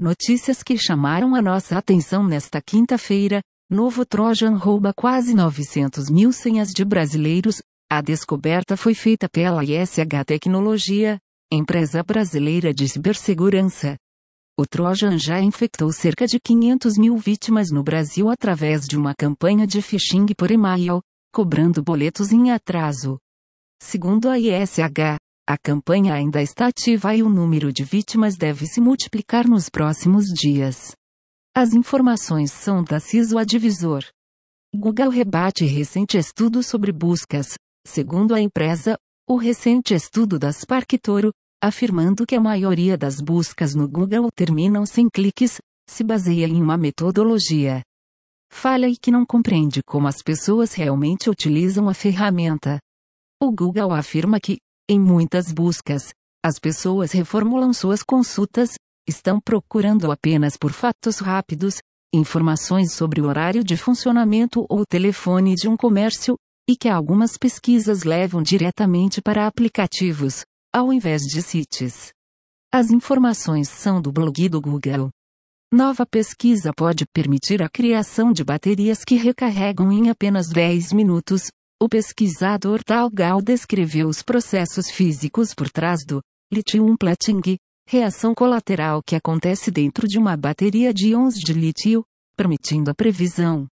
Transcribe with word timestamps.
Notícias 0.00 0.62
que 0.62 0.78
chamaram 0.78 1.34
a 1.34 1.42
nossa 1.42 1.76
atenção 1.76 2.26
nesta 2.26 2.58
quinta-feira. 2.62 3.42
Novo 3.68 4.06
Trojan 4.06 4.56
rouba 4.56 4.94
quase 4.94 5.34
900 5.34 6.08
mil 6.08 6.32
senhas 6.32 6.70
de 6.70 6.86
brasileiros. 6.86 7.60
A 7.86 8.00
descoberta 8.00 8.78
foi 8.78 8.94
feita 8.94 9.28
pela 9.28 9.62
ISH 9.62 10.24
Tecnologia, 10.26 11.18
empresa 11.52 12.02
brasileira 12.02 12.72
de 12.72 12.88
cibersegurança. 12.88 13.94
O 14.58 14.64
Trojan 14.64 15.18
já 15.18 15.38
infectou 15.38 15.92
cerca 15.92 16.26
de 16.26 16.40
500 16.40 16.96
mil 16.96 17.18
vítimas 17.18 17.70
no 17.70 17.82
Brasil 17.82 18.30
através 18.30 18.86
de 18.86 18.96
uma 18.96 19.14
campanha 19.14 19.66
de 19.66 19.82
phishing 19.82 20.28
por 20.34 20.50
e-mail, 20.50 21.02
cobrando 21.30 21.82
boletos 21.82 22.32
em 22.32 22.50
atraso. 22.50 23.18
Segundo 23.82 24.30
a 24.30 24.38
ISH, 24.38 25.18
a 25.48 25.58
campanha 25.58 26.14
ainda 26.14 26.40
está 26.40 26.68
ativa 26.68 27.14
e 27.14 27.22
o 27.22 27.28
número 27.28 27.72
de 27.72 27.84
vítimas 27.84 28.36
deve 28.36 28.66
se 28.66 28.80
multiplicar 28.80 29.46
nos 29.48 29.68
próximos 29.68 30.26
dias. 30.26 30.92
As 31.54 31.72
informações 31.72 32.52
são 32.52 32.84
da 32.84 33.00
CISO 33.00 33.38
Advisor. 33.38 34.04
Google 34.74 35.08
rebate 35.08 35.64
recente 35.64 36.16
estudo 36.16 36.62
sobre 36.62 36.92
buscas, 36.92 37.54
segundo 37.86 38.34
a 38.34 38.40
empresa, 38.40 38.96
o 39.28 39.36
recente 39.36 39.94
estudo 39.94 40.38
da 40.38 40.52
SparkToro, 40.52 41.32
afirmando 41.62 42.24
que 42.26 42.36
a 42.36 42.40
maioria 42.40 42.96
das 42.96 43.20
buscas 43.20 43.74
no 43.74 43.88
Google 43.88 44.28
terminam 44.34 44.86
sem 44.86 45.08
cliques, 45.08 45.60
se 45.88 46.04
baseia 46.04 46.46
em 46.46 46.62
uma 46.62 46.76
metodologia 46.76 47.82
falha 48.50 48.88
e 48.88 48.96
que 48.96 49.10
não 49.10 49.24
compreende 49.24 49.82
como 49.82 50.08
as 50.08 50.20
pessoas 50.22 50.74
realmente 50.74 51.30
utilizam 51.30 51.88
a 51.88 51.94
ferramenta. 51.94 52.78
O 53.40 53.50
Google 53.52 53.92
afirma 53.92 54.38
que, 54.40 54.58
em 54.90 54.98
muitas 54.98 55.52
buscas, 55.52 56.12
as 56.44 56.58
pessoas 56.58 57.12
reformulam 57.12 57.72
suas 57.72 58.02
consultas, 58.02 58.74
estão 59.08 59.40
procurando 59.40 60.10
apenas 60.10 60.56
por 60.56 60.72
fatos 60.72 61.20
rápidos, 61.20 61.76
informações 62.12 62.92
sobre 62.92 63.20
o 63.20 63.26
horário 63.26 63.62
de 63.62 63.76
funcionamento 63.76 64.66
ou 64.68 64.84
telefone 64.84 65.54
de 65.54 65.68
um 65.68 65.76
comércio, 65.76 66.34
e 66.68 66.76
que 66.76 66.88
algumas 66.88 67.38
pesquisas 67.38 68.02
levam 68.02 68.42
diretamente 68.42 69.22
para 69.22 69.46
aplicativos, 69.46 70.42
ao 70.74 70.92
invés 70.92 71.22
de 71.22 71.40
sites. 71.40 72.10
As 72.74 72.90
informações 72.90 73.68
são 73.68 74.02
do 74.02 74.10
blog 74.10 74.48
do 74.48 74.60
Google. 74.60 75.10
Nova 75.72 76.04
pesquisa 76.04 76.72
pode 76.76 77.04
permitir 77.14 77.62
a 77.62 77.68
criação 77.68 78.32
de 78.32 78.42
baterias 78.42 79.04
que 79.04 79.14
recarregam 79.14 79.92
em 79.92 80.10
apenas 80.10 80.48
10 80.48 80.92
minutos, 80.92 81.46
o 81.82 81.88
pesquisador 81.88 82.84
Tal 82.84 83.08
Gal 83.08 83.40
descreveu 83.40 84.06
os 84.06 84.22
processos 84.22 84.90
físicos 84.90 85.54
por 85.54 85.70
trás 85.70 86.04
do 86.06 86.20
lithium 86.52 86.94
plating, 86.94 87.56
reação 87.88 88.34
colateral 88.34 89.02
que 89.02 89.16
acontece 89.16 89.70
dentro 89.70 90.06
de 90.06 90.18
uma 90.18 90.36
bateria 90.36 90.92
de 90.92 91.08
íons 91.08 91.36
de 91.36 91.54
lítio, 91.54 92.04
permitindo 92.36 92.90
a 92.90 92.94
previsão 92.94 93.66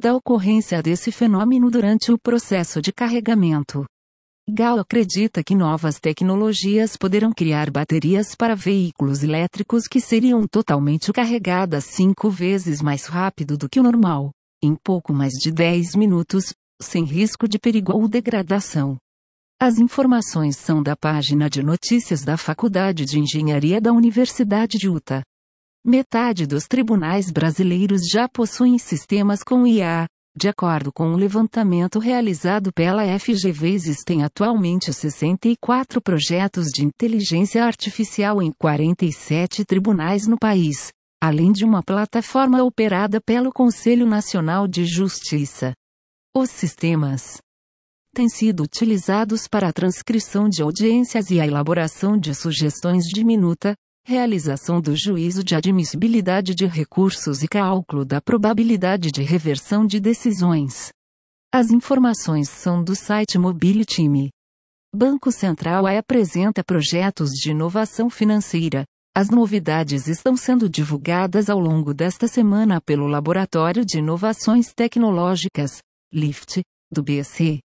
da 0.00 0.14
ocorrência 0.14 0.80
desse 0.80 1.10
fenômeno 1.10 1.68
durante 1.68 2.12
o 2.12 2.18
processo 2.18 2.80
de 2.80 2.92
carregamento. 2.92 3.84
Gal 4.48 4.78
acredita 4.78 5.42
que 5.42 5.54
novas 5.54 5.98
tecnologias 5.98 6.96
poderão 6.96 7.32
criar 7.32 7.70
baterias 7.70 8.36
para 8.36 8.54
veículos 8.54 9.22
elétricos 9.22 9.88
que 9.88 10.00
seriam 10.00 10.46
totalmente 10.46 11.12
carregadas 11.12 11.86
cinco 11.86 12.30
vezes 12.30 12.80
mais 12.80 13.06
rápido 13.06 13.56
do 13.56 13.68
que 13.68 13.80
o 13.80 13.82
normal, 13.82 14.30
em 14.62 14.76
pouco 14.76 15.12
mais 15.12 15.32
de 15.32 15.50
10 15.52 15.94
minutos, 15.96 16.52
sem 16.82 17.04
risco 17.04 17.48
de 17.48 17.58
perigo 17.58 17.92
ou 17.92 18.06
degradação. 18.06 18.98
As 19.60 19.78
informações 19.78 20.56
são 20.56 20.82
da 20.82 20.96
página 20.96 21.48
de 21.48 21.62
notícias 21.62 22.22
da 22.22 22.36
Faculdade 22.36 23.04
de 23.04 23.20
Engenharia 23.20 23.80
da 23.80 23.92
Universidade 23.92 24.76
de 24.76 24.88
Utah. 24.88 25.22
Metade 25.84 26.46
dos 26.46 26.66
tribunais 26.66 27.30
brasileiros 27.30 28.02
já 28.08 28.28
possuem 28.28 28.76
sistemas 28.78 29.42
com 29.42 29.66
IA. 29.66 30.06
De 30.34 30.48
acordo 30.48 30.90
com 30.92 31.08
um 31.08 31.16
levantamento 31.16 31.98
realizado 31.98 32.72
pela 32.72 33.02
FGV, 33.18 33.68
existem 33.68 34.24
atualmente 34.24 34.92
64 34.92 36.00
projetos 36.00 36.68
de 36.68 36.84
inteligência 36.84 37.64
artificial 37.64 38.40
em 38.40 38.50
47 38.58 39.64
tribunais 39.64 40.26
no 40.26 40.38
país, 40.38 40.90
além 41.22 41.52
de 41.52 41.64
uma 41.64 41.82
plataforma 41.82 42.62
operada 42.64 43.20
pelo 43.20 43.52
Conselho 43.52 44.06
Nacional 44.06 44.66
de 44.66 44.86
Justiça. 44.86 45.74
Os 46.34 46.48
sistemas 46.48 47.42
têm 48.14 48.26
sido 48.26 48.62
utilizados 48.62 49.46
para 49.46 49.68
a 49.68 49.72
transcrição 49.72 50.48
de 50.48 50.62
audiências 50.62 51.30
e 51.30 51.38
a 51.38 51.46
elaboração 51.46 52.16
de 52.16 52.34
sugestões 52.34 53.04
de 53.04 53.22
minuta, 53.22 53.74
realização 54.06 54.80
do 54.80 54.96
juízo 54.96 55.44
de 55.44 55.54
admissibilidade 55.54 56.54
de 56.54 56.64
recursos 56.64 57.42
e 57.42 57.48
cálculo 57.48 58.02
da 58.02 58.18
probabilidade 58.18 59.10
de 59.10 59.22
reversão 59.22 59.86
de 59.86 60.00
decisões. 60.00 60.90
As 61.52 61.70
informações 61.70 62.48
são 62.48 62.82
do 62.82 62.96
site 62.96 63.36
Mobile 63.38 63.84
Time. 63.84 64.30
Banco 64.94 65.30
Central 65.30 65.86
apresenta 65.86 66.64
projetos 66.64 67.28
de 67.32 67.50
inovação 67.50 68.08
financeira. 68.08 68.86
As 69.14 69.28
novidades 69.28 70.08
estão 70.08 70.34
sendo 70.34 70.66
divulgadas 70.66 71.50
ao 71.50 71.60
longo 71.60 71.92
desta 71.92 72.26
semana 72.26 72.80
pelo 72.80 73.06
Laboratório 73.06 73.84
de 73.84 73.98
Inovações 73.98 74.72
Tecnológicas, 74.72 75.82
LIFT, 76.12 76.62
do 76.90 77.02
BC. 77.02 77.60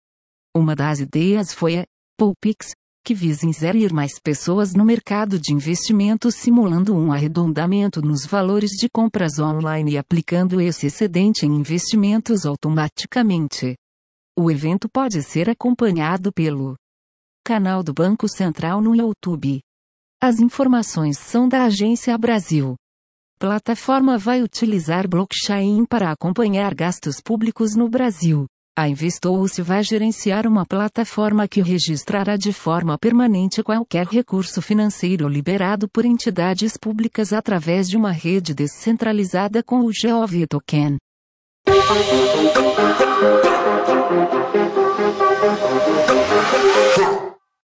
Uma 0.55 0.75
das 0.75 0.99
ideias 0.99 1.51
foi 1.51 1.79
a 1.79 1.85
Pulpix, 2.17 2.71
que 3.03 3.13
visa 3.13 3.45
inserir 3.45 3.91
mais 3.91 4.19
pessoas 4.19 4.73
no 4.73 4.85
mercado 4.85 5.39
de 5.39 5.53
investimentos 5.53 6.35
simulando 6.35 6.95
um 6.95 7.11
arredondamento 7.11 8.01
nos 8.01 8.25
valores 8.25 8.71
de 8.71 8.89
compras 8.89 9.39
online 9.39 9.93
e 9.93 9.97
aplicando 9.97 10.61
esse 10.61 10.87
excedente 10.87 11.45
em 11.45 11.55
investimentos 11.55 12.45
automaticamente. 12.45 13.75
O 14.37 14.49
evento 14.49 14.87
pode 14.89 15.23
ser 15.23 15.49
acompanhado 15.49 16.31
pelo 16.31 16.75
canal 17.43 17.83
do 17.83 17.93
Banco 17.93 18.27
Central 18.27 18.81
no 18.81 18.95
YouTube. 18.95 19.59
As 20.21 20.39
informações 20.39 21.17
são 21.19 21.47
da 21.47 21.65
Agência 21.65 22.17
Brasil. 22.17 22.75
Plataforma 23.37 24.17
vai 24.17 24.41
utilizar 24.41 25.09
blockchain 25.09 25.85
para 25.85 26.09
acompanhar 26.09 26.73
gastos 26.73 27.19
públicos 27.19 27.75
no 27.75 27.89
Brasil. 27.89 28.45
A 28.77 28.87
Investou-se 28.87 29.61
vai 29.61 29.83
gerenciar 29.83 30.47
uma 30.47 30.65
plataforma 30.65 31.45
que 31.45 31.61
registrará 31.61 32.37
de 32.37 32.53
forma 32.53 32.97
permanente 32.97 33.61
qualquer 33.61 34.05
recurso 34.07 34.61
financeiro 34.61 35.27
liberado 35.27 35.89
por 35.89 36.05
entidades 36.05 36.77
públicas 36.77 37.33
através 37.33 37.89
de 37.89 37.97
uma 37.97 38.11
rede 38.11 38.53
descentralizada 38.53 39.61
com 39.61 39.81
o 39.81 39.91
GOV 39.91 40.47
Token. 40.47 40.97